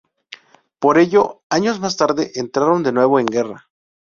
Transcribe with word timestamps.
Por 0.79 0.97
ello 0.97 1.43
años 1.47 1.79
más 1.79 1.95
tarde 1.95 2.31
entraron 2.33 2.81
de 2.81 2.91
nuevo 2.91 3.19
en 3.19 3.27
guerra. 3.27 3.69